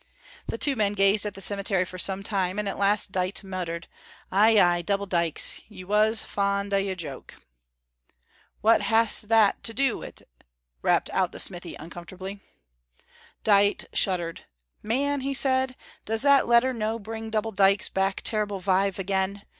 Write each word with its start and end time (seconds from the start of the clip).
The 0.47 0.57
two 0.57 0.75
men 0.75 0.93
gazed 0.93 1.27
at 1.27 1.35
the 1.35 1.41
cemetery 1.41 1.85
for 1.85 1.99
some 1.99 2.23
time, 2.23 2.57
and 2.57 2.67
at 2.67 2.79
last 2.79 3.11
Dite 3.11 3.43
muttered, 3.43 3.87
"Ay, 4.31 4.59
ay, 4.59 4.81
Double 4.81 5.05
Dykes, 5.05 5.61
you 5.67 5.85
was 5.85 6.23
aye 6.23 6.25
fond 6.25 6.73
o' 6.73 6.77
your 6.77 6.95
joke!" 6.95 7.35
"What 8.61 8.81
has 8.81 9.21
that 9.21 9.61
to 9.63 9.75
do 9.75 9.99
wi' 9.99 10.09
't?" 10.09 10.23
rapped 10.81 11.11
out 11.11 11.31
the 11.31 11.39
smith, 11.39 11.67
uncomfortably. 11.77 12.39
Dite 13.43 13.85
shuddered. 13.93 14.45
"Man," 14.81 15.21
he 15.21 15.35
said, 15.35 15.75
"does 16.05 16.23
that 16.23 16.47
letter 16.47 16.73
no 16.73 16.97
bring 16.97 17.29
Double 17.29 17.51
Dykes 17.51 17.89
back 17.89 18.21
terrible 18.23 18.59
vive 18.59 18.97
again! 18.97 19.43